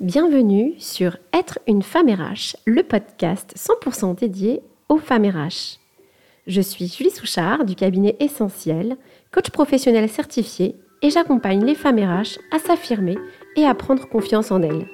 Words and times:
Bienvenue 0.00 0.76
sur 0.78 1.18
Être 1.34 1.58
une 1.66 1.82
femme 1.82 2.08
RH, 2.08 2.56
le 2.64 2.82
podcast 2.82 3.52
100% 3.54 4.18
dédié 4.18 4.62
aux 4.88 4.96
femmes 4.96 5.26
RH. 5.26 5.78
Je 6.46 6.62
suis 6.62 6.86
Julie 6.86 7.10
Souchard 7.10 7.66
du 7.66 7.74
cabinet 7.74 8.16
Essentiel, 8.18 8.96
coach 9.30 9.50
professionnel 9.50 10.08
certifié 10.08 10.74
et 11.02 11.10
j'accompagne 11.10 11.66
les 11.66 11.74
femmes 11.74 11.98
RH 11.98 12.38
à 12.50 12.58
s'affirmer 12.58 13.18
et 13.56 13.66
à 13.66 13.74
prendre 13.74 14.08
confiance 14.08 14.50
en 14.50 14.62
elles. 14.62 14.86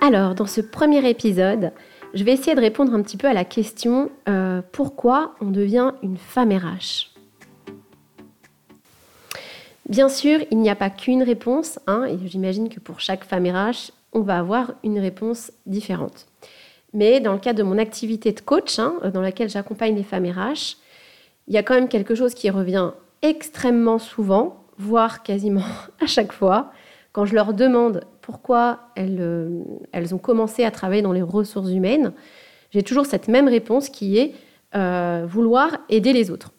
Alors, 0.00 0.34
dans 0.34 0.46
ce 0.46 0.60
premier 0.60 1.08
épisode, 1.08 1.70
je 2.14 2.24
vais 2.24 2.32
essayer 2.32 2.56
de 2.56 2.60
répondre 2.60 2.92
un 2.92 3.02
petit 3.02 3.16
peu 3.16 3.28
à 3.28 3.34
la 3.34 3.44
question 3.44 4.10
euh, 4.28 4.62
pourquoi 4.72 5.36
on 5.40 5.52
devient 5.52 5.92
une 6.02 6.16
femme 6.16 6.50
RH 6.50 7.11
Bien 9.92 10.08
sûr, 10.08 10.40
il 10.50 10.56
n'y 10.56 10.70
a 10.70 10.74
pas 10.74 10.88
qu'une 10.88 11.22
réponse, 11.22 11.78
hein, 11.86 12.06
et 12.06 12.16
j'imagine 12.26 12.70
que 12.70 12.80
pour 12.80 12.98
chaque 12.98 13.24
femme 13.24 13.46
RH, 13.46 13.92
on 14.14 14.22
va 14.22 14.38
avoir 14.38 14.72
une 14.82 14.98
réponse 14.98 15.52
différente. 15.66 16.28
Mais 16.94 17.20
dans 17.20 17.34
le 17.34 17.38
cadre 17.38 17.58
de 17.58 17.62
mon 17.62 17.76
activité 17.76 18.32
de 18.32 18.40
coach, 18.40 18.78
hein, 18.78 18.94
dans 19.12 19.20
laquelle 19.20 19.50
j'accompagne 19.50 19.94
les 19.94 20.02
femmes 20.02 20.24
RH, 20.24 20.78
il 21.46 21.52
y 21.52 21.58
a 21.58 21.62
quand 21.62 21.74
même 21.74 21.90
quelque 21.90 22.14
chose 22.14 22.32
qui 22.32 22.48
revient 22.48 22.92
extrêmement 23.20 23.98
souvent, 23.98 24.64
voire 24.78 25.22
quasiment 25.22 25.60
à 26.00 26.06
chaque 26.06 26.32
fois, 26.32 26.72
quand 27.12 27.26
je 27.26 27.34
leur 27.34 27.52
demande 27.52 28.06
pourquoi 28.22 28.88
elles, 28.96 29.18
euh, 29.20 29.60
elles 29.92 30.14
ont 30.14 30.18
commencé 30.18 30.64
à 30.64 30.70
travailler 30.70 31.02
dans 31.02 31.12
les 31.12 31.20
ressources 31.20 31.70
humaines, 31.70 32.14
j'ai 32.70 32.82
toujours 32.82 33.04
cette 33.04 33.28
même 33.28 33.46
réponse 33.46 33.90
qui 33.90 34.16
est 34.16 34.32
euh, 34.74 35.26
vouloir 35.28 35.80
aider 35.90 36.14
les 36.14 36.30
autres. 36.30 36.50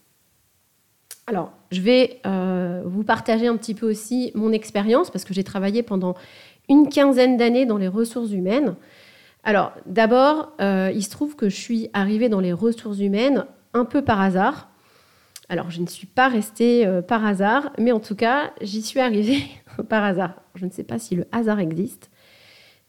Alors, 1.26 1.54
je 1.72 1.80
vais 1.80 2.20
euh, 2.26 2.82
vous 2.86 3.04
partager 3.04 3.48
un 3.48 3.56
petit 3.56 3.74
peu 3.74 3.90
aussi 3.90 4.32
mon 4.36 4.52
expérience 4.52 5.10
parce 5.10 5.24
que 5.24 5.34
j'ai 5.34 5.44
travaillé 5.44 5.82
pendant 5.82 6.16
une 6.70 6.90
quinzaine 6.90 7.38
d'années 7.38 7.66
dans 7.66 7.78
les 7.78 7.88
ressources 7.88 8.32
humaines. 8.32 8.76
Alors, 9.46 9.72
d'abord, 9.86 10.52
euh, 10.60 10.92
il 10.94 11.04
se 11.04 11.10
trouve 11.10 11.36
que 11.36 11.48
je 11.48 11.56
suis 11.56 11.90
arrivée 11.94 12.28
dans 12.28 12.42
les 12.42 12.52
ressources 12.52 13.00
humaines 13.00 13.46
un 13.74 13.86
peu 13.86 14.02
par 14.02 14.20
hasard. 14.20 14.70
Alors, 15.48 15.72
je 15.72 15.82
ne 15.82 15.88
suis 15.88 16.08
pas 16.08 16.28
restée 16.28 16.86
euh, 16.86 17.02
par 17.02 17.26
hasard, 17.26 17.72
mais 17.78 17.94
en 17.94 18.00
tout 18.00 18.16
cas, 18.16 18.52
j'y 18.62 18.82
suis 18.82 19.00
arrivée 19.00 19.44
par 19.90 20.04
hasard. 20.04 20.36
Je 20.56 20.66
ne 20.66 20.72
sais 20.72 20.84
pas 20.84 21.00
si 21.00 21.16
le 21.16 21.26
hasard 21.32 21.60
existe, 21.60 22.10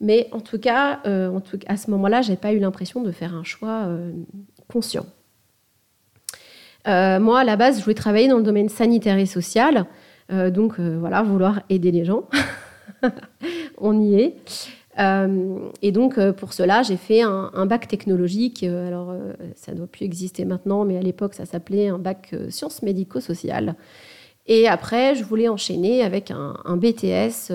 mais 0.01 0.29
en 0.33 0.41
tout 0.41 0.59
cas, 0.59 1.01
à 1.05 1.77
ce 1.77 1.91
moment-là, 1.93 2.21
je 2.21 2.31
n'ai 2.31 2.37
pas 2.37 2.53
eu 2.53 2.59
l'impression 2.59 3.03
de 3.03 3.13
faire 3.13 3.35
un 3.35 3.45
choix 3.45 3.89
conscient. 4.69 5.07
Euh, 6.87 7.19
moi, 7.19 7.41
à 7.41 7.45
la 7.45 7.57
base, 7.57 7.79
je 7.79 7.85
voulais 7.85 7.95
travailler 7.95 8.29
dans 8.29 8.37
le 8.37 8.43
domaine 8.43 8.69
sanitaire 8.69 9.19
et 9.19 9.27
social. 9.27 9.87
Euh, 10.33 10.51
donc, 10.51 10.79
euh, 10.79 10.97
voilà, 10.99 11.23
vouloir 11.23 11.63
aider 11.71 11.91
les 11.91 12.05
gens. 12.05 12.25
On 13.79 14.01
y 14.01 14.21
est. 14.21 14.37
et 15.83 15.93
donc, 15.93 16.21
pour 16.33 16.53
cela, 16.53 16.83
j'ai 16.83 16.97
fait 16.97 17.23
un, 17.23 17.67
bac 17.67 17.89
technologique. 17.89 18.63
alors, 18.63 19.15
ça 19.57 19.73
ne 19.73 19.79
doit 19.79 19.87
plus 19.87 20.05
exister 20.05 20.45
maintenant, 20.45 20.85
mais 20.85 20.97
à 20.97 21.03
l'époque, 21.03 21.35
ça 21.35 21.47
s'appelait 21.47 21.89
un 21.89 21.99
bac 21.99 22.35
sciences 22.49 22.83
médico-sociales. 22.83 23.75
Et 24.47 24.69
après, 24.69 25.17
je 25.17 25.25
voulais 25.25 25.49
enchaîner 25.49 26.03
avec 26.03 26.31
un, 26.31 26.77
BTS 26.77 27.53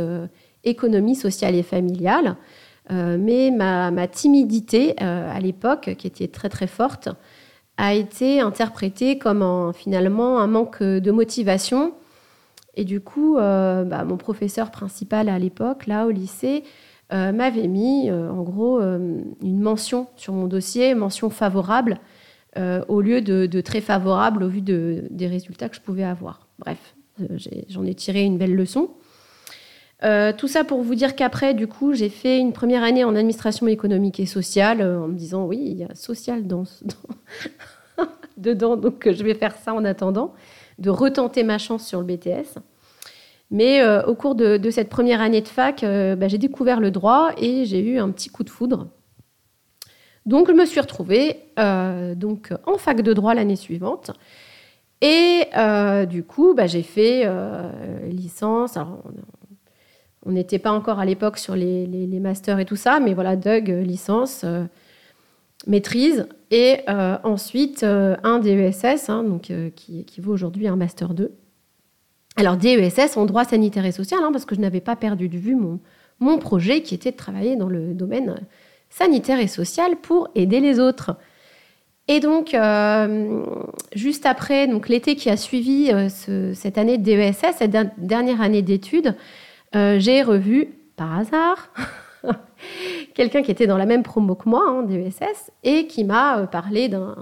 économie 0.65 1.15
sociale 1.15 1.55
et 1.55 1.63
familiale. 1.63 2.35
mais 2.89 3.51
ma, 3.51 3.89
ma 3.91 4.07
timidité 4.07 4.99
à 4.99 5.39
l'époque, 5.39 5.95
qui 5.97 6.07
était 6.07 6.27
très 6.27 6.49
très 6.49 6.67
forte, 6.67 7.07
a 7.79 7.93
été 7.93 8.41
interprété 8.41 9.17
comme 9.17 9.71
finalement 9.73 10.39
un 10.39 10.47
manque 10.47 10.83
de 10.83 11.11
motivation. 11.11 11.93
Et 12.75 12.83
du 12.83 12.99
coup, 12.99 13.37
euh, 13.37 13.85
bah, 13.85 14.03
mon 14.03 14.17
professeur 14.17 14.69
principal 14.69 15.29
à 15.29 15.39
l'époque, 15.39 15.87
là 15.87 16.05
au 16.05 16.11
lycée, 16.11 16.63
euh, 17.13 17.31
m'avait 17.31 17.67
mis 17.67 18.09
euh, 18.09 18.29
en 18.29 18.43
gros 18.43 18.81
une 18.81 19.61
mention 19.61 20.07
sur 20.17 20.33
mon 20.33 20.47
dossier, 20.47 20.93
mention 20.93 21.29
favorable, 21.29 21.99
au 22.89 22.99
lieu 22.99 23.21
de, 23.21 23.61
très 23.61 23.79
favorable 23.79 24.43
au 24.43 24.49
vu 24.49 24.59
des 24.59 25.27
résultats 25.27 25.69
que 25.69 25.77
je 25.77 25.81
pouvais 25.81 26.03
avoir. 26.03 26.47
Bref, 26.59 26.95
j'en 27.69 27.85
ai, 27.85 27.93
tiré 27.93 28.23
une 28.23 28.37
belle 28.37 28.55
leçon. 28.55 28.89
Tout 30.01 30.47
ça 30.47 30.63
pour 30.63 30.81
vous 30.81 30.95
dire 30.95 31.15
qu'après, 31.15 31.53
du 31.53 31.67
coup, 31.67 31.93
j'ai 31.93 32.09
fait 32.09 32.39
une 32.39 32.53
première 32.53 32.83
année 32.83 33.03
en 33.03 33.15
administration 33.15 33.67
économique 33.67 34.19
et 34.19 34.25
sociale 34.25 34.81
en 34.81 35.07
me 35.07 35.15
disant 35.15 35.45
oui, 35.45 35.61
il 35.61 35.77
y 35.77 35.83
a 35.83 35.93
social 35.95 36.47
dans, 36.47 36.63
dedans, 38.37 38.77
donc 38.77 39.09
je 39.11 39.23
vais 39.23 39.33
faire 39.33 39.55
ça 39.55 39.73
en 39.73 39.83
attendant, 39.85 40.33
de 40.77 40.89
retenter 40.89 41.43
ma 41.43 41.57
chance 41.57 41.85
sur 41.85 41.99
le 41.99 42.05
BTS. 42.05 42.59
Mais 43.51 43.81
euh, 43.81 44.03
au 44.03 44.15
cours 44.15 44.35
de, 44.35 44.59
cette 44.69 44.89
première 44.89 45.21
année 45.21 45.41
de 45.41 45.47
fac, 45.47 45.83
euh, 45.83 46.15
bah, 46.15 46.27
j'ai 46.27 46.37
découvert 46.37 46.79
le 46.79 46.91
droit 46.91 47.31
et 47.37 47.65
j'ai 47.65 47.79
eu 47.79 47.99
un 47.99 48.11
petit 48.11 48.29
coup 48.29 48.43
de 48.43 48.49
foudre. 48.49 48.87
Donc 50.25 50.47
je 50.47 50.53
me 50.53 50.65
suis 50.65 50.79
retrouvée 50.79 51.37
euh, 51.57 52.13
donc, 52.13 52.53
en 52.65 52.77
fac 52.77 53.01
de 53.01 53.13
droit 53.13 53.33
l'année 53.33 53.55
suivante. 53.55 54.11
Et 55.01 55.45
du 56.09 56.23
coup, 56.23 56.53
bah, 56.53 56.67
j'ai 56.67 56.83
fait 56.83 57.25
licence. 58.09 58.75
on 58.75 59.01
n'était 60.25 60.59
pas 60.59 60.71
encore 60.71 60.99
à 60.99 61.05
l'époque 61.05 61.37
sur 61.37 61.55
les, 61.55 61.85
les, 61.85 62.19
masters 62.19 62.59
et 62.59 62.65
tout 62.65 62.75
ça, 62.75 62.99
mais 62.99 63.13
voilà, 63.13 63.35
Doug, 63.35 63.69
licence, 63.69 64.45
maîtrise, 65.67 66.27
et 66.51 66.79
euh, 66.89 67.17
ensuite 67.23 67.83
euh, 67.83 68.15
un 68.23 68.39
DESS, 68.39 69.09
hein, 69.09 69.23
donc, 69.23 69.51
euh, 69.51 69.69
qui 69.75 69.99
équivaut 69.99 70.33
aujourd'hui 70.33 70.67
un 70.67 70.75
Master 70.75 71.13
2. 71.13 71.31
Alors 72.37 72.57
DESS 72.57 73.17
en 73.17 73.25
droit 73.25 73.43
sanitaire 73.43 73.85
et 73.85 73.91
social, 73.91 74.19
hein, 74.23 74.31
parce 74.31 74.45
que 74.45 74.55
je 74.55 74.61
n'avais 74.61 74.81
pas 74.81 74.95
perdu 74.95 75.27
de 75.27 75.37
vue 75.37 75.55
mon, 75.55 75.79
mon 76.19 76.37
projet 76.37 76.81
qui 76.81 76.95
était 76.95 77.11
de 77.11 77.17
travailler 77.17 77.55
dans 77.55 77.67
le 77.67 77.93
domaine 77.93 78.47
sanitaire 78.89 79.39
et 79.39 79.47
social 79.47 79.95
pour 79.97 80.29
aider 80.35 80.59
les 80.59 80.79
autres. 80.79 81.15
Et 82.07 82.19
donc, 82.19 82.57
juste 83.93 84.25
après, 84.25 84.67
donc 84.67 84.89
l'été 84.89 85.15
qui 85.15 85.29
a 85.29 85.37
suivi 85.37 85.91
cette 86.55 86.79
année 86.79 86.97
de 86.97 87.03
DESS, 87.03 87.57
cette 87.59 87.77
dernière 87.99 88.41
année 88.41 88.63
d'études, 88.63 89.15
j'ai 89.73 90.23
revu, 90.23 90.67
par 90.95 91.17
hasard, 91.17 91.69
quelqu'un 93.13 93.41
qui 93.41 93.51
était 93.51 93.67
dans 93.67 93.77
la 93.77 93.85
même 93.85 94.03
promo 94.03 94.35
que 94.35 94.49
moi, 94.49 94.69
en 94.69 94.83
DESS, 94.83 95.51
et 95.63 95.87
qui 95.87 96.03
m'a 96.03 96.39
euh, 96.39 96.45
parlé 96.45 96.89
d'un 96.89 97.15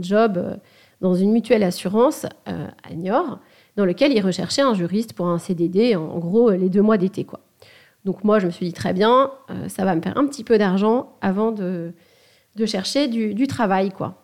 job 0.00 0.36
euh, 0.36 0.56
dans 1.00 1.14
une 1.14 1.32
mutuelle 1.32 1.62
assurance 1.62 2.26
euh, 2.48 2.66
à 2.88 2.94
Niort, 2.94 3.38
dans 3.76 3.84
lequel 3.84 4.12
il 4.12 4.20
recherchait 4.20 4.62
un 4.62 4.74
juriste 4.74 5.12
pour 5.12 5.26
un 5.28 5.38
CDD, 5.38 5.96
en, 5.96 6.18
gros 6.18 6.50
les 6.50 6.68
deux 6.68 6.82
mois 6.82 6.96
d'été. 6.96 7.24
quoi. 7.24 7.40
Donc 8.04 8.24
moi, 8.24 8.38
je 8.38 8.46
me 8.46 8.50
suis 8.50 8.66
dit 8.66 8.72
très 8.72 8.92
bien, 8.92 9.32
ça 9.68 9.84
va 9.84 9.94
me 9.94 10.00
faire 10.00 10.16
un 10.16 10.26
petit 10.26 10.44
peu 10.44 10.58
d'argent 10.58 11.16
avant 11.20 11.50
de, 11.50 11.92
chercher 12.64 13.08
du, 13.08 13.46
travail. 13.46 13.90
quoi. 13.90 14.22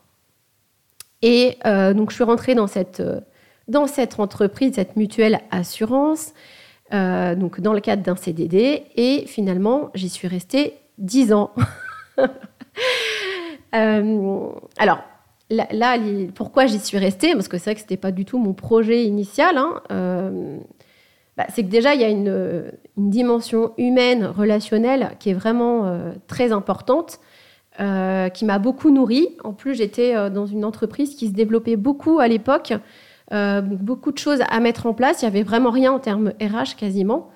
Et 1.20 1.58
donc 1.64 2.10
je 2.10 2.14
suis 2.14 2.24
rentrée 2.24 2.54
dans 2.54 2.68
cette 2.68 3.00
entreprise, 4.18 4.76
cette 4.76 4.96
mutuelle 4.96 5.40
assurance. 5.50 6.32
Euh, 6.92 7.34
donc 7.34 7.60
dans 7.60 7.72
le 7.72 7.80
cadre 7.80 8.02
d'un 8.02 8.16
CDD, 8.16 8.84
et 8.96 9.24
finalement, 9.26 9.90
j'y 9.94 10.08
suis 10.08 10.28
restée 10.28 10.74
10 10.98 11.32
ans. 11.32 11.50
Euh, 13.74 14.50
alors, 14.76 14.98
là, 15.48 15.96
pourquoi 16.34 16.66
j'y 16.66 16.78
suis 16.78 16.98
restée? 16.98 17.32
Parce 17.32 17.48
que 17.48 17.56
c'est 17.56 17.70
vrai 17.70 17.74
que 17.74 17.80
ce 17.80 17.84
n'était 17.84 17.96
pas 17.96 18.12
du 18.12 18.26
tout 18.26 18.36
mon 18.36 18.52
projet 18.52 19.04
initial. 19.04 19.56
Hein. 19.56 19.80
Euh, 19.90 20.58
bah, 21.38 21.46
c'est 21.48 21.62
que 21.62 21.70
déjà, 21.70 21.94
il 21.94 22.02
y 22.02 22.04
a 22.04 22.10
une, 22.10 22.70
dimension 22.98 23.72
humaine, 23.78 24.26
relationnelle, 24.26 25.12
qui 25.20 25.30
est 25.30 25.34
vraiment 25.34 26.12
très 26.26 26.52
importante, 26.52 27.18
qui 27.78 28.44
m'a 28.44 28.58
beaucoup 28.58 28.90
nourrie. 28.90 29.38
En 29.42 29.54
plus, 29.54 29.74
j'étais 29.74 30.28
dans 30.28 30.44
une 30.44 30.66
entreprise 30.66 31.14
qui 31.14 31.28
se 31.28 31.32
développait 31.32 31.76
beaucoup 31.76 32.18
à 32.18 32.28
l'époque. 32.28 32.74
Euh, 33.32 33.62
beaucoup 33.62 34.12
de 34.12 34.18
choses 34.18 34.40
à 34.48 34.60
mettre 34.60 34.86
en 34.86 34.92
place. 34.92 35.22
Il 35.22 35.24
n'y 35.24 35.28
avait 35.30 35.42
vraiment 35.42 35.70
rien 35.70 35.92
en 35.92 35.98
termes 35.98 36.32
RH 36.40 36.76
quasiment. 36.76 37.30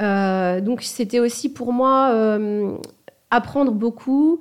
Euh, 0.00 0.60
donc 0.60 0.82
c'était 0.82 1.18
aussi 1.18 1.52
pour 1.52 1.72
moi 1.72 2.10
euh, 2.12 2.76
apprendre 3.30 3.72
beaucoup, 3.72 4.40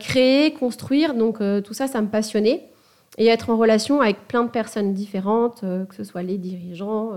créer, 0.00 0.52
construire. 0.54 1.14
Donc 1.14 1.38
tout 1.64 1.74
ça, 1.74 1.86
ça 1.86 2.00
me 2.00 2.08
passionnait. 2.08 2.68
Et 3.18 3.26
être 3.26 3.50
en 3.50 3.58
relation 3.58 4.00
avec 4.00 4.26
plein 4.26 4.42
de 4.42 4.48
personnes 4.48 4.94
différentes, 4.94 5.60
que 5.60 5.94
ce 5.94 6.02
soit 6.02 6.22
les 6.22 6.38
dirigeants, 6.38 7.10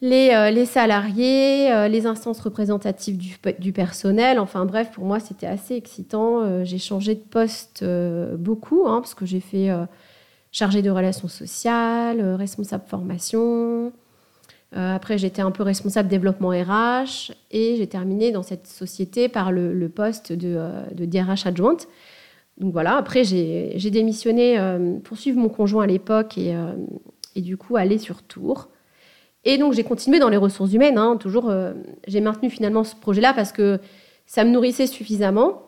les, 0.00 0.50
les, 0.52 0.66
salariés, 0.66 1.88
les 1.88 2.06
instances 2.06 2.40
représentatives 2.40 3.16
du, 3.16 3.36
du, 3.58 3.72
personnel. 3.72 4.38
Enfin 4.38 4.64
bref, 4.64 4.90
pour 4.92 5.04
moi, 5.04 5.18
c'était 5.18 5.46
assez 5.46 5.74
excitant. 5.74 6.64
j'ai 6.64 6.78
changé 6.78 7.14
de 7.14 7.20
poste 7.20 7.84
beaucoup, 8.36 8.86
hein, 8.86 9.00
parce 9.00 9.14
que 9.14 9.26
j'ai 9.26 9.40
fait 9.40 9.70
chargée 10.54 10.82
de 10.82 10.90
relations 10.90 11.26
sociales, 11.26 12.20
euh, 12.20 12.36
responsable 12.36 12.84
formation. 12.86 13.92
Euh, 14.76 14.94
après, 14.94 15.18
j'étais 15.18 15.42
un 15.42 15.50
peu 15.50 15.64
responsable 15.64 16.08
développement 16.08 16.50
RH 16.50 17.32
et 17.50 17.74
j'ai 17.76 17.86
terminé 17.88 18.30
dans 18.30 18.44
cette 18.44 18.68
société 18.68 19.28
par 19.28 19.50
le, 19.50 19.88
poste 19.88 20.32
de, 20.32 20.54
euh, 20.56 20.86
de, 20.92 21.06
DRH 21.06 21.46
adjointe. 21.46 21.88
Donc 22.58 22.72
voilà, 22.72 22.96
après, 22.96 23.24
j'ai 23.24 23.90
démissionné 23.90 24.56
pour 25.02 25.18
suivre 25.18 25.40
mon 25.40 25.48
conjoint 25.48 25.82
à 25.82 25.86
l'époque 25.88 26.38
et, 26.38 26.54
et, 27.34 27.40
du 27.40 27.56
coup 27.56 27.74
aller 27.74 27.98
sur 27.98 28.22
Tours. 28.22 28.68
Et 29.44 29.58
donc 29.58 29.72
j'ai 29.72 29.82
continué 29.82 30.20
dans 30.20 30.28
les 30.28 30.36
ressources 30.36 30.72
humaines. 30.72 30.96
Hein, 30.96 31.16
toujours, 31.16 31.52
j'ai 32.06 32.20
maintenu 32.20 32.50
finalement 32.50 32.84
ce 32.84 32.94
projet-là 32.94 33.32
parce 33.34 33.50
que 33.50 33.80
ça 34.26 34.44
me 34.44 34.50
nourrissait 34.50 34.86
suffisamment. 34.86 35.63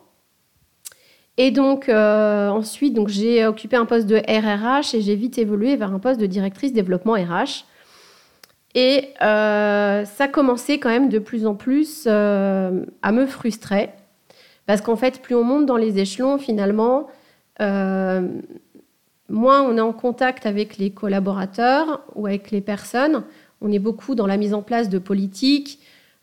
Et 1.38 1.50
donc 1.50 1.88
ensuite, 1.88 2.94
donc 2.94 3.08
j'ai 3.08 3.46
occupé 3.46 3.76
un 3.76 3.84
poste 3.84 4.06
de 4.06 4.16
RRH 4.16 4.94
et 4.94 5.00
j'ai 5.02 5.14
vite 5.14 5.38
évolué 5.38 5.76
vers 5.76 5.92
un 5.92 5.98
poste 5.98 6.18
de 6.18 6.26
directrice 6.26 6.72
développement 6.72 7.12
RH. 7.12 7.64
Et 8.74 9.12
ça 9.20 10.28
commençait 10.32 10.78
quand 10.78 10.88
même 10.88 11.08
de 11.08 11.18
plus 11.18 11.46
en 11.46 11.54
plus 11.54 12.06
à 12.06 13.12
me 13.12 13.26
frustrer 13.26 13.90
parce 14.66 14.80
qu'en 14.80 14.96
fait, 14.96 15.22
plus 15.22 15.34
on 15.34 15.44
monte 15.44 15.66
dans 15.66 15.76
les 15.76 15.98
échelons, 15.98 16.38
finalement, 16.38 17.06
euh, 17.60 18.28
moins 19.28 19.62
on 19.62 19.76
est 19.76 19.80
en 19.80 19.92
contact 19.92 20.44
avec 20.44 20.76
les 20.76 20.90
collaborateurs 20.90 22.02
ou 22.14 22.26
avec 22.26 22.50
les 22.50 22.60
personnes. 22.60 23.24
On 23.60 23.70
est 23.72 23.78
beaucoup 23.78 24.14
dans 24.14 24.26
la 24.26 24.36
mise 24.36 24.52
en 24.52 24.62
place 24.62 24.88
de 24.88 24.98
politiques, 24.98 25.78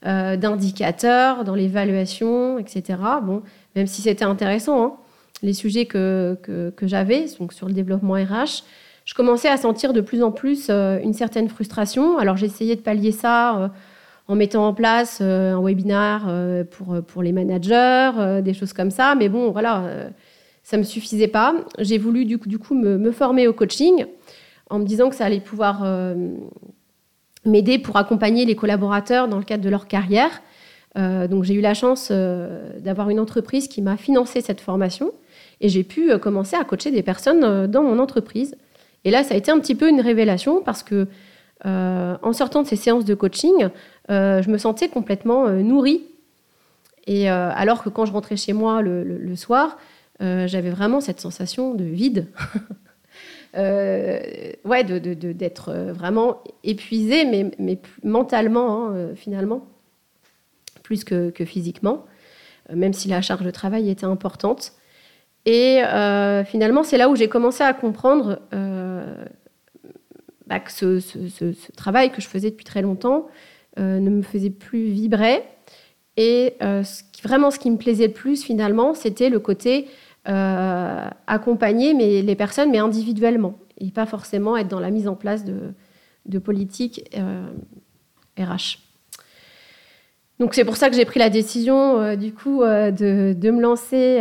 euh, 0.05 0.35
d'indicateurs, 0.35 1.45
dans 1.45 1.55
l'évaluation, 1.55 2.59
etc. 2.59 2.99
Bon, 3.23 3.41
même 3.75 3.87
si 3.87 4.01
c'était 4.01 4.25
intéressant, 4.25 4.83
hein, 4.83 4.93
les 5.43 5.53
sujets 5.53 5.85
que, 5.85 6.35
que, 6.43 6.87
j'avais, 6.87 7.25
donc 7.39 7.53
sur 7.53 7.67
le 7.67 7.73
développement 7.73 8.15
RH, 8.15 8.63
je 9.05 9.13
commençais 9.13 9.49
à 9.49 9.57
sentir 9.57 9.93
de 9.93 10.01
plus 10.01 10.23
en 10.23 10.31
plus 10.31 10.67
euh, 10.69 10.99
une 11.03 11.13
certaine 11.13 11.49
frustration. 11.49 12.17
Alors 12.17 12.37
j'essayais 12.37 12.75
de 12.75 12.81
pallier 12.81 13.11
ça 13.11 13.71
en 14.27 14.35
mettant 14.35 14.67
en 14.67 14.73
place 14.73 15.19
euh, 15.21 15.53
un 15.53 15.61
webinar 15.61 16.25
euh, 16.27 16.63
pour, 16.63 17.01
pour 17.05 17.23
les 17.23 17.31
managers, 17.31 18.11
euh, 18.17 18.41
des 18.41 18.53
choses 18.53 18.73
comme 18.73 18.91
ça. 18.91 19.15
Mais 19.15 19.29
bon, 19.29 19.51
voilà, 19.51 20.09
ça 20.63 20.77
ne 20.77 20.81
me 20.81 20.85
suffisait 20.85 21.27
pas. 21.27 21.55
J'ai 21.79 21.97
voulu 21.97 22.25
du 22.25 22.37
coup 22.37 22.75
me, 22.75 23.11
former 23.11 23.47
au 23.47 23.53
coaching 23.53 24.05
en 24.69 24.79
me 24.79 24.85
disant 24.85 25.09
que 25.09 25.15
ça 25.15 25.25
allait 25.25 25.39
pouvoir 25.39 25.85
m'aider 27.45 27.77
pour 27.77 27.97
accompagner 27.97 28.45
les 28.45 28.55
collaborateurs 28.55 29.27
dans 29.27 29.37
le 29.37 29.43
cadre 29.43 29.63
de 29.63 29.69
leur 29.69 29.87
carrière. 29.87 30.41
donc 30.95 31.43
j'ai 31.43 31.53
eu 31.53 31.61
la 31.61 31.73
chance 31.73 32.11
d'avoir 32.11 33.09
une 33.09 33.19
entreprise 33.19 33.67
qui 33.67 33.81
m'a 33.81 33.97
financé 33.97 34.41
cette 34.41 34.61
formation 34.61 35.11
et 35.63 35.69
j'ai 35.69 35.83
pu 35.83 36.15
commencer 36.19 36.55
à 36.55 36.63
coacher 36.63 36.91
des 36.91 37.01
personnes 37.01 37.65
dans 37.65 37.81
mon 37.81 37.97
entreprise. 37.97 38.55
Et 39.03 39.09
là, 39.09 39.23
ça 39.23 39.33
a 39.33 39.37
été 39.37 39.49
un 39.49 39.59
petit 39.59 39.73
peu 39.73 39.89
une 39.89 40.01
révélation 40.01 40.61
parce 40.61 40.83
que 40.83 41.07
en 41.65 42.33
sortant 42.33 42.61
de 42.61 42.67
ces 42.67 42.75
séances 42.75 43.05
de 43.05 43.15
coaching, 43.15 43.69
euh, 44.09 44.41
je 44.41 44.49
me 44.49 44.57
sentais 44.57 44.89
complètement 44.89 45.47
euh, 45.47 45.61
nourrie. 45.61 46.03
Et 47.07 47.29
euh, 47.29 47.51
alors 47.53 47.83
que 47.83 47.89
quand 47.89 48.05
je 48.05 48.11
rentrais 48.11 48.37
chez 48.37 48.53
moi 48.53 48.81
le, 48.81 49.35
soir, 49.35 49.77
j'avais 50.19 50.69
vraiment 50.69 51.01
cette 51.01 51.19
sensation 51.19 51.73
de 51.73 51.83
vide. 51.83 52.27
ouais, 53.55 54.83
d'être 54.83 55.73
vraiment 55.91 56.41
épuisée, 56.63 57.25
mais, 57.25 57.51
mais 57.59 57.77
mentalement, 58.03 58.87
hein, 58.87 59.09
finalement, 59.15 59.67
plus 60.81 61.03
que, 61.03 61.33
physiquement, 61.43 62.05
même 62.73 62.93
si 62.93 63.09
la 63.09 63.21
charge 63.21 63.43
de 63.43 63.51
travail 63.51 63.89
était 63.89 64.05
importante. 64.05 64.71
Et 65.45 65.81
finalement, 66.45 66.83
c'est 66.83 66.97
là 66.97 67.09
où 67.09 67.15
j'ai 67.15 67.27
commencé 67.27 67.63
à 67.63 67.73
comprendre 67.73 68.39
bah, 70.47 70.59
que 70.59 70.71
ce, 70.71 71.71
travail 71.75 72.11
que 72.11 72.21
je 72.21 72.27
faisais 72.27 72.51
depuis 72.51 72.65
très 72.65 72.81
longtemps, 72.81 73.27
euh, 73.79 73.99
ne 73.99 74.09
me 74.09 74.21
faisait 74.21 74.49
plus 74.49 74.89
vibrer. 74.89 75.41
Et 76.15 76.53
euh, 76.61 76.83
vraiment, 77.23 77.49
ce 77.49 77.57
qui 77.57 77.71
me 77.71 77.77
plaisait 77.77 78.07
le 78.07 78.13
plus, 78.13 78.43
finalement, 78.43 78.93
c'était 78.93 79.29
le 79.29 79.39
côté 79.39 79.87
euh, 80.27 81.07
accompagner 81.27 81.93
mais, 81.93 82.21
les 82.21 82.35
personnes, 82.35 82.69
mais 82.69 82.77
individuellement, 82.77 83.57
et 83.79 83.89
pas 83.89 84.05
forcément 84.05 84.55
être 84.57 84.67
dans 84.67 84.79
la 84.79 84.91
mise 84.91 85.07
en 85.07 85.15
place 85.15 85.43
de, 85.43 85.73
de 86.27 86.39
politique 86.39 87.09
RH. 88.37 88.77
Donc 90.39 90.53
c'est 90.53 90.65
pour 90.65 90.77
ça 90.77 90.89
que 90.89 90.95
j'ai 90.95 91.05
pris 91.05 91.19
la 91.19 91.29
décision, 91.29 92.15
du 92.15 92.33
coup, 92.33 92.61
de, 92.63 93.33
de, 93.33 93.51
me 93.51 93.61
lancer, 93.61 94.19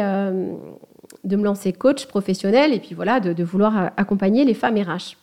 de 1.24 1.36
me 1.36 1.44
lancer 1.44 1.72
coach 1.72 2.06
professionnel, 2.06 2.72
et 2.72 2.80
puis 2.80 2.94
voilà, 2.94 3.20
de, 3.20 3.44
vouloir 3.44 3.92
accompagner 3.96 4.44
les 4.44 4.54
femmes 4.54 4.76
RH 4.76 5.16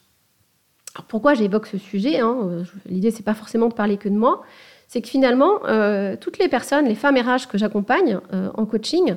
pourquoi 1.07 1.33
j'évoque 1.33 1.67
ce 1.67 1.77
sujet 1.77 2.19
hein, 2.19 2.37
euh, 2.43 2.63
L'idée, 2.87 3.11
c'est 3.11 3.23
pas 3.23 3.33
forcément 3.33 3.67
de 3.67 3.73
parler 3.73 3.97
que 3.97 4.09
de 4.09 4.15
moi. 4.15 4.43
C'est 4.87 5.01
que 5.01 5.07
finalement, 5.07 5.65
euh, 5.65 6.15
toutes 6.19 6.39
les 6.39 6.47
personnes, 6.47 6.85
les 6.85 6.95
femmes 6.95 7.15
RH 7.15 7.47
que 7.47 7.57
j'accompagne 7.57 8.19
euh, 8.33 8.49
en 8.55 8.65
coaching, 8.65 9.15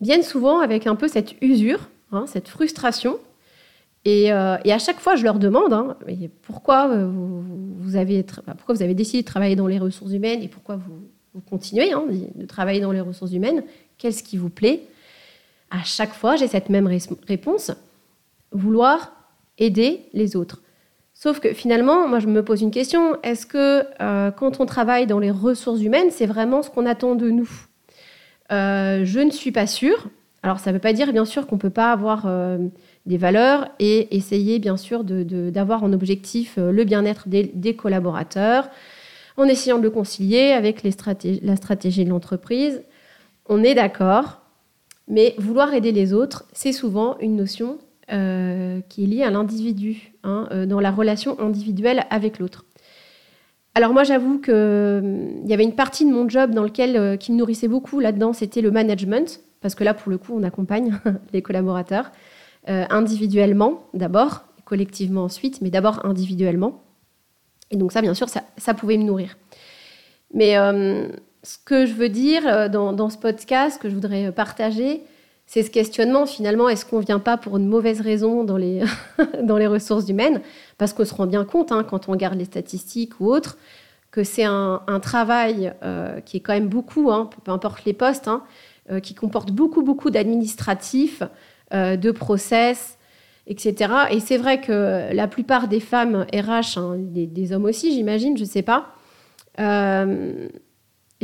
viennent 0.00 0.22
souvent 0.22 0.60
avec 0.60 0.86
un 0.86 0.94
peu 0.94 1.08
cette 1.08 1.40
usure, 1.40 1.88
hein, 2.12 2.24
cette 2.26 2.48
frustration. 2.48 3.18
Et, 4.04 4.30
à 4.30 4.78
chaque 4.78 5.00
fois, 5.00 5.16
je 5.16 5.24
leur 5.24 5.38
demande 5.38 5.72
hein, 5.72 5.96
pourquoi, 6.42 6.88
vous, 6.94 7.96
avez, 7.96 8.22
pourquoi 8.22 8.74
vous 8.74 8.82
avez 8.82 8.92
décidé 8.92 9.22
de 9.22 9.26
travailler 9.26 9.56
dans 9.56 9.66
les 9.66 9.78
ressources 9.78 10.12
humaines 10.12 10.42
et 10.42 10.48
pourquoi 10.48 10.76
vous, 10.76 11.40
continuez 11.48 11.90
de 12.34 12.44
travailler 12.44 12.80
dans 12.80 12.92
les 12.92 13.00
ressources 13.00 13.32
humaines? 13.32 13.62
Qu'est-ce 13.96 14.22
qui 14.22 14.36
vous 14.36 14.50
plaît? 14.50 14.82
À 15.74 15.82
chaque 15.82 16.14
fois, 16.14 16.36
j'ai 16.36 16.46
cette 16.46 16.68
même 16.68 16.88
réponse. 17.26 17.72
Vouloir 18.52 19.12
aider 19.58 20.02
les 20.12 20.36
autres. 20.36 20.62
Sauf 21.14 21.40
que 21.40 21.52
finalement, 21.52 22.06
moi, 22.06 22.20
je 22.20 22.28
me 22.28 22.44
pose 22.44 22.62
une 22.62 22.70
question. 22.70 23.20
Est-ce 23.22 23.44
que 23.44 23.84
euh, 24.00 24.30
quand 24.30 24.60
on 24.60 24.66
travaille 24.66 25.08
dans 25.08 25.18
les 25.18 25.32
ressources 25.32 25.80
humaines, 25.80 26.10
c'est 26.10 26.26
vraiment 26.26 26.62
ce 26.62 26.70
qu'on 26.70 26.86
attend 26.86 27.16
de 27.16 27.28
nous? 27.28 27.50
Euh, 28.52 29.04
Je 29.04 29.18
ne 29.18 29.32
suis 29.32 29.50
pas 29.50 29.66
sûre. 29.66 30.06
Alors, 30.44 30.60
ça 30.60 30.70
ne 30.70 30.76
veut 30.76 30.80
pas 30.80 30.92
dire, 30.92 31.12
bien 31.12 31.24
sûr, 31.24 31.48
qu'on 31.48 31.56
ne 31.56 31.60
peut 31.60 31.70
pas 31.70 31.90
avoir 31.90 32.26
euh, 32.26 32.58
des 33.06 33.16
valeurs 33.16 33.68
et 33.80 34.14
essayer, 34.16 34.60
bien 34.60 34.76
sûr, 34.76 35.02
d'avoir 35.02 35.82
en 35.82 35.92
objectif 35.92 36.56
le 36.56 36.84
bien-être 36.84 37.28
des, 37.28 37.74
collaborateurs, 37.74 38.68
en 39.36 39.44
essayant 39.44 39.78
de 39.78 39.82
le 39.82 39.90
concilier 39.90 40.52
avec 40.52 40.84
la 40.84 41.56
stratégie 41.56 42.04
de 42.04 42.10
l'entreprise. 42.10 42.82
On 43.48 43.64
est 43.64 43.74
d'accord, 43.74 44.43
mais 45.08 45.34
vouloir 45.38 45.74
aider 45.74 45.92
les 45.92 46.12
autres, 46.12 46.46
c'est 46.52 46.72
souvent 46.72 47.18
une 47.18 47.36
notion 47.36 47.78
euh, 48.12 48.80
qui 48.88 49.04
est 49.04 49.06
lié 49.06 49.22
à 49.22 49.30
l'individu, 49.30 50.12
hein, 50.24 50.46
euh, 50.50 50.66
dans 50.66 50.80
la 50.80 50.90
relation 50.90 51.40
individuelle 51.40 52.04
avec 52.10 52.38
l'autre. 52.38 52.64
Alors 53.74 53.92
moi, 53.92 54.04
j'avoue 54.04 54.40
qu'il 54.40 54.54
euh, 54.54 55.28
y 55.46 55.54
avait 55.54 55.64
une 55.64 55.74
partie 55.74 56.04
de 56.04 56.10
mon 56.10 56.28
job 56.28 56.50
dans 56.50 56.64
lequel 56.64 57.18
qui 57.18 57.32
me 57.32 57.38
nourrissait 57.38 57.66
beaucoup 57.66 58.00
là-dedans, 58.00 58.32
c'était 58.32 58.60
le 58.60 58.70
management, 58.70 59.40
parce 59.60 59.74
que 59.74 59.84
là, 59.84 59.94
pour 59.94 60.10
le 60.10 60.18
coup, 60.18 60.32
on 60.36 60.42
accompagne 60.42 60.98
les 61.32 61.42
collaborateurs 61.42 62.12
individuellement 62.66 63.84
d'abord, 63.92 64.44
collectivement 64.64 65.24
ensuite, 65.24 65.60
mais 65.60 65.68
d'abord 65.68 66.04
individuellement. 66.06 66.82
Et 67.70 67.76
donc 67.76 67.92
ça, 67.92 68.00
bien 68.00 68.14
sûr, 68.14 68.26
ça, 68.28 68.74
pouvait 68.74 68.96
me 68.96 69.04
nourrir. 69.04 69.36
Mais 70.32 70.56
ce 71.44 71.58
que 71.64 71.86
je 71.86 71.92
veux 71.92 72.08
dire 72.08 72.68
dans, 72.70 72.92
dans, 72.92 73.10
ce 73.10 73.18
podcast, 73.18 73.80
que 73.80 73.88
je 73.88 73.94
voudrais 73.94 74.32
partager, 74.32 75.02
c'est 75.46 75.62
ce 75.62 75.70
questionnement 75.70 76.26
finalement, 76.26 76.68
est-ce 76.68 76.86
qu'on 76.86 77.00
ne 77.00 77.04
vient 77.04 77.18
pas 77.18 77.36
pour 77.36 77.58
une 77.58 77.68
mauvaise 77.68 78.00
raison 78.00 78.44
dans 78.44 78.56
les, 78.56 78.82
dans 79.42 79.56
les 79.56 79.66
ressources 79.66 80.08
humaines? 80.08 80.40
Parce 80.78 80.92
qu'on 80.92 81.04
se 81.04 81.14
rend 81.14 81.26
bien 81.26 81.44
compte, 81.44 81.70
hein, 81.70 81.84
quand 81.84 82.08
on 82.08 82.12
regarde 82.12 82.38
les 82.38 82.46
statistiques 82.46 83.20
ou 83.20 83.30
autres, 83.30 83.56
que 84.10 84.22
c'est 84.22 84.44
un, 84.44 84.80
travail 85.02 85.74
euh, 85.82 86.20
qui 86.20 86.36
est 86.36 86.40
quand 86.40 86.52
même 86.52 86.68
beaucoup, 86.68 87.10
hein, 87.10 87.28
peu 87.44 87.50
importe 87.50 87.84
les 87.84 87.92
postes, 87.92 88.28
hein, 88.28 88.44
euh, 88.90 89.00
qui 89.00 89.12
comporte 89.14 89.50
beaucoup, 89.50 89.82
beaucoup 89.82 90.10
d'administratifs, 90.10 91.24
euh, 91.72 91.96
de 91.96 92.12
process, 92.12 92.96
etc. 93.48 93.92
Et 94.12 94.20
c'est 94.20 94.36
vrai 94.36 94.60
que 94.60 95.12
la 95.12 95.26
plupart 95.26 95.66
des 95.66 95.80
femmes 95.80 96.26
RH, 96.32 96.78
des, 96.96 97.52
hommes 97.52 97.64
aussi, 97.64 97.92
j'imagine, 97.92 98.36
je 98.36 98.44
ne 98.44 98.48
sais 98.48 98.62
pas, 98.62 98.94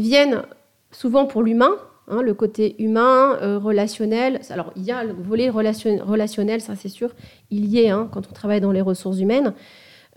viennent 0.01 0.43
souvent 0.91 1.27
pour 1.27 1.43
l'humain, 1.43 1.77
Hein, 2.13 2.23
le 2.23 2.35
côté 2.35 2.75
humain, 2.83 3.39
euh, 3.41 3.57
relationnel. 3.57 4.41
Alors, 4.51 4.73
il 4.75 4.83
y 4.83 4.91
a 4.91 5.05
le 5.05 5.13
volet 5.13 5.49
relationnel, 5.49 6.61
ça 6.61 6.75
c'est 6.75 6.89
sûr, 6.89 7.11
il 7.51 7.67
y 7.67 7.85
est 7.85 7.91
hein, 7.91 8.09
quand 8.11 8.29
on 8.29 8.33
travaille 8.33 8.61
dans 8.61 8.73
les 8.73 8.81
ressources 8.81 9.21
humaines. 9.21 9.55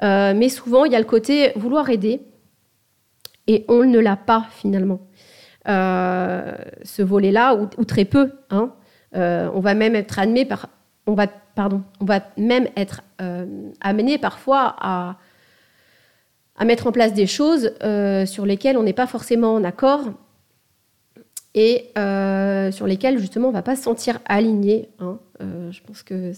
Euh, 0.01 0.33
mais 0.35 0.49
souvent, 0.49 0.85
il 0.85 0.91
y 0.91 0.95
a 0.95 0.99
le 0.99 1.05
côté 1.05 1.51
vouloir 1.55 1.91
aider, 1.91 2.21
et 3.45 3.63
on 3.67 3.83
ne 3.83 3.99
l'a 3.99 4.15
pas 4.15 4.47
finalement. 4.49 5.01
Euh, 5.67 6.55
ce 6.81 7.03
volet-là, 7.03 7.55
ou, 7.55 7.85
très 7.85 8.05
peu. 8.05 8.31
Hein. 8.49 8.73
on 9.13 9.59
va 9.59 9.75
même 9.75 9.95
être 9.95 10.13
amené 13.81 14.17
parfois 14.17 14.75
à, 14.79 15.17
à 16.55 16.65
mettre 16.65 16.87
en 16.87 16.91
place 16.91 17.13
des 17.13 17.27
choses 17.27 17.73
sur 18.25 18.45
lesquelles 18.45 18.77
on 18.77 18.83
n'est 18.83 18.93
pas 18.93 19.07
forcément 19.07 19.53
en 19.55 19.63
accord 19.63 20.11
et 21.55 21.91
euh, 21.97 22.71
sur 22.71 22.87
lesquels 22.87 23.19
justement 23.19 23.47
on 23.47 23.51
ne 23.51 23.55
va 23.55 23.61
pas 23.61 23.75
se 23.75 23.83
sentir 23.83 24.19
aligné. 24.25 24.89
Hein. 24.99 25.19
Euh, 25.41 25.71
je 25.71 25.81
pense 25.83 26.03
que 26.03 26.31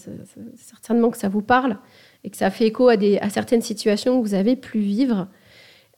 certainement 0.56 1.10
que 1.10 1.18
ça 1.18 1.28
vous 1.28 1.42
parle 1.42 1.78
et 2.24 2.30
que 2.30 2.36
ça 2.36 2.50
fait 2.50 2.66
écho 2.66 2.88
à, 2.88 2.96
certaines 3.30 3.62
situations 3.62 4.20
que 4.20 4.26
vous 4.26 4.34
avez 4.34 4.56
pu 4.56 4.78
vivre. 4.78 5.28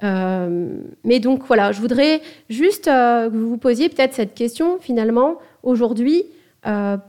Euh, 0.04 0.68
mais 1.02 1.18
donc 1.18 1.44
voilà, 1.46 1.72
je 1.72 1.80
voudrais 1.80 2.20
juste 2.48 2.84
que 2.84 3.28
vous 3.28 3.48
vous 3.48 3.58
posiez 3.58 3.88
peut-être 3.88 4.14
cette 4.14 4.34
question 4.34 4.78
finalement 4.78 5.38
aujourd'hui, 5.62 6.25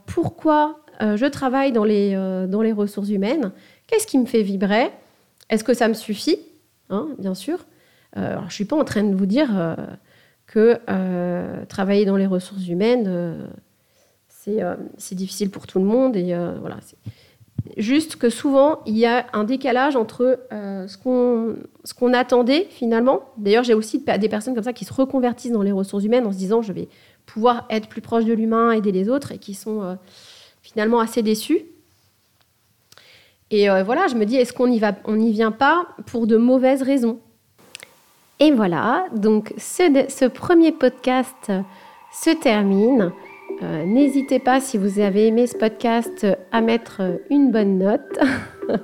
pourquoi 0.08 0.80
je 1.02 1.26
travaille 1.26 1.72
dans 1.72 1.84
les, 1.84 2.14
dans 2.48 2.62
les 2.62 2.72
ressources 2.72 3.10
humaines? 3.10 3.52
Qu'est-ce 3.88 4.08
qui 4.08 4.18
me 4.18 4.26
fait 4.26 4.42
vibrer? 4.42 4.90
Est-ce 5.50 5.64
que 5.64 5.74
ça 5.74 5.88
me 5.88 5.94
suffit? 5.94 6.40
Hein, 6.90 7.10
Bien 7.18 7.34
sûr. 7.34 7.66
je 8.16 8.22
ne 8.22 8.50
suis 8.50 8.66
pas 8.66 8.78
en 8.78 8.84
train 8.84 9.04
de 9.04 9.16
vous 9.16 9.26
dire 9.26 9.50
que 10.48 10.80
travailler 11.66 12.06
dans 12.06 12.18
les 12.18 12.28
ressources 12.28 12.68
humaines, 12.68 13.50
c'est 14.28 15.16
difficile 15.16 15.50
pour 15.50 15.68
tout 15.68 15.80
le 15.80 15.86
monde. 15.86 16.16
Et 16.16 16.36
voilà, 16.60 16.78
Juste 17.78 18.16
que 18.16 18.30
souvent, 18.30 18.80
il 18.86 18.98
y 18.98 19.06
a 19.06 19.28
un 19.34 19.44
décalage 19.44 19.96
entre 19.96 20.40
euh, 20.52 20.88
ce 20.88 20.98
qu'on 20.98 22.14
attendait 22.14 22.68
finalement. 22.70 23.22
D'ailleurs, 23.38 23.64
j'ai 23.64 23.74
aussi 23.74 24.00
des 24.00 24.30
personnes 24.30 24.56
comme 24.56 24.64
ça 24.64 24.74
qui 24.74 24.86
se 24.86 24.94
reconvertissent 24.94 25.52
dans 25.52 25.62
les 25.62 25.72
ressources 25.72 26.04
humaines 26.04 26.26
en 26.26 26.32
se 26.32 26.38
disant 26.38 26.62
je 26.62 26.74
vais 26.74 26.88
pouvoir 27.26 27.66
être 27.70 27.88
plus 27.88 28.02
proche 28.02 28.26
de 28.26 28.34
l'humain, 28.34 28.72
aider 28.72 28.92
les 28.92 29.10
autres, 29.10 29.32
et 29.32 29.38
qui 29.38 29.54
sont 29.54 29.82
euh, 29.84 29.96
finalement 30.62 31.00
assez 31.00 31.22
déçus. 31.22 31.66
Et 33.52 33.70
euh, 33.70 33.84
voilà, 33.84 34.08
je 34.08 34.16
me 34.16 34.26
dis, 34.26 34.36
est-ce 34.36 34.54
qu'on 34.54 34.68
n'y 34.68 35.32
vient 35.32 35.52
pas 35.52 35.88
pour 36.06 36.28
de 36.28 36.38
mauvaises 36.38 36.82
raisons? 36.82 37.20
Et 38.40 38.52
voilà, 38.52 39.06
donc 39.14 39.54
ce 39.58 40.26
premier 40.28 40.72
podcast 40.72 41.52
se 42.14 42.30
termine. 42.30 43.12
Euh, 43.62 43.84
n'hésitez 43.86 44.40
pas, 44.40 44.62
si 44.62 44.78
vous 44.78 45.00
avez 45.00 45.28
aimé 45.28 45.46
ce 45.46 45.58
podcast, 45.58 46.26
à 46.52 46.62
mettre 46.62 47.02
une 47.30 47.52
bonne 47.52 47.78
note. 47.78 48.20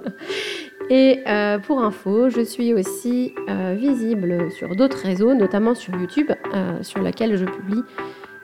Et 0.90 1.22
euh, 1.28 1.58
pour 1.58 1.80
info, 1.82 2.30
je 2.30 2.42
suis 2.42 2.74
aussi 2.74 3.34
euh, 3.50 3.76
visible 3.78 4.52
sur 4.52 4.76
d'autres 4.76 5.00
réseaux, 5.02 5.34
notamment 5.34 5.74
sur 5.74 5.96
YouTube, 5.96 6.32
sur 6.82 7.02
laquelle 7.02 7.38
je 7.38 7.46
publie 7.46 7.82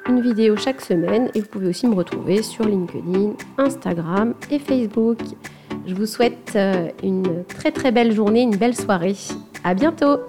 une 0.07 0.21
vidéo 0.21 0.55
chaque 0.55 0.81
semaine. 0.81 1.29
Et 1.35 1.41
vous 1.41 1.47
pouvez 1.47 1.67
aussi 1.67 1.87
me 1.87 1.95
retrouver 1.95 2.41
sur 2.41 2.65
LinkedIn, 2.65 3.33
Instagram 3.57 4.33
et 4.49 4.59
Facebook. 4.59 5.17
Je 5.87 5.95
vous 5.95 6.05
souhaite 6.05 6.57
une 7.03 7.43
très 7.45 7.71
très 7.71 7.91
belle 7.91 8.13
journée, 8.13 8.41
une 8.41 8.55
belle 8.55 8.75
soirée. 8.75 9.15
À 9.63 9.73
bientôt! 9.73 10.19